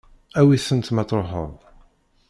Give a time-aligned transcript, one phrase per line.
[0.39, 1.51] Awi-tent ma tṛuḥeḍ.